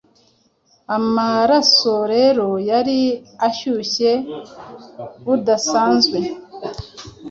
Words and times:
Amaraso 0.95 1.93
rero 2.13 2.47
yari 2.69 2.99
ashyushye 3.47 4.11
budasanzwe 5.25 6.19